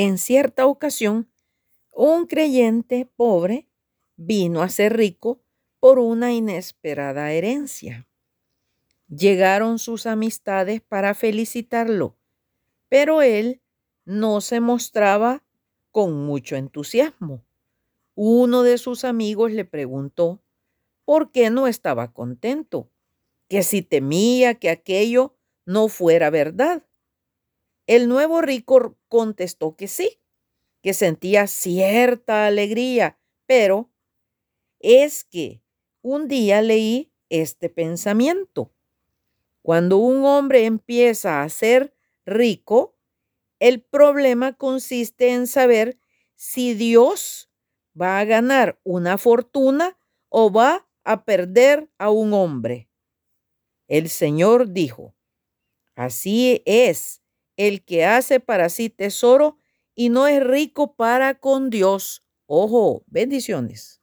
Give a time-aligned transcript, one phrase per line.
[0.00, 1.28] En cierta ocasión,
[1.90, 3.66] un creyente pobre
[4.14, 5.40] vino a ser rico
[5.80, 8.08] por una inesperada herencia.
[9.08, 12.16] Llegaron sus amistades para felicitarlo,
[12.88, 13.60] pero él
[14.04, 15.42] no se mostraba
[15.90, 17.44] con mucho entusiasmo.
[18.14, 20.40] Uno de sus amigos le preguntó
[21.06, 22.88] por qué no estaba contento,
[23.48, 25.34] que si temía que aquello
[25.66, 26.87] no fuera verdad.
[27.88, 30.20] El nuevo rico contestó que sí,
[30.82, 33.90] que sentía cierta alegría, pero
[34.78, 35.62] es que
[36.02, 38.74] un día leí este pensamiento.
[39.62, 41.94] Cuando un hombre empieza a ser
[42.26, 42.94] rico,
[43.58, 45.98] el problema consiste en saber
[46.34, 47.50] si Dios
[47.98, 52.90] va a ganar una fortuna o va a perder a un hombre.
[53.86, 55.14] El Señor dijo,
[55.96, 57.22] así es
[57.58, 59.58] el que hace para sí tesoro
[59.94, 62.22] y no es rico para con Dios.
[62.46, 63.96] Ojo, bendiciones.